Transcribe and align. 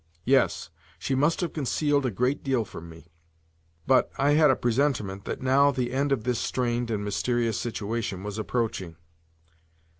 Yes, 0.25 0.71
she 0.97 1.13
must 1.13 1.41
have 1.41 1.53
concealed 1.53 2.07
a 2.07 2.09
great 2.09 2.43
deal 2.43 2.65
from 2.65 2.89
me. 2.89 3.11
But, 3.85 4.09
I 4.17 4.31
had 4.31 4.49
a 4.49 4.55
presentiment 4.55 5.25
that 5.25 5.43
now 5.43 5.69
the 5.69 5.91
end 5.93 6.11
of 6.11 6.23
this 6.23 6.39
strained 6.39 6.89
and 6.89 7.05
mysterious 7.05 7.59
situation 7.59 8.23
was 8.23 8.39
approaching. 8.39 8.95